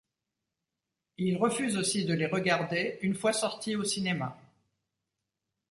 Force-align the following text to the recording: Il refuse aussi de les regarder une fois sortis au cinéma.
Il 1.19 1.37
refuse 1.37 1.77
aussi 1.77 2.05
de 2.05 2.15
les 2.15 2.25
regarder 2.25 2.97
une 3.03 3.13
fois 3.13 3.33
sortis 3.33 3.75
au 3.75 3.83
cinéma. 3.83 4.35